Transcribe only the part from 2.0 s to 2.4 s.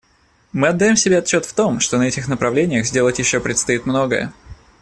этих